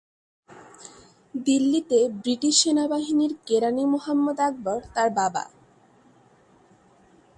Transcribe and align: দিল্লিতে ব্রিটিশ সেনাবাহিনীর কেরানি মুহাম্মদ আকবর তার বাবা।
দিল্লিতে 1.45 1.99
ব্রিটিশ 2.21 2.55
সেনাবাহিনীর 2.63 3.33
কেরানি 3.47 3.83
মুহাম্মদ 3.85 4.37
আকবর 4.47 4.79
তার 4.95 5.09
বাবা। 5.19 5.43